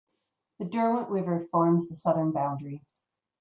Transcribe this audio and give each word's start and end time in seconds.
The 0.57 0.65
Derwent 0.65 1.09
River 1.11 1.47
forms 1.51 1.87
the 1.87 1.95
southern 1.95 2.31
boundary. 2.31 2.81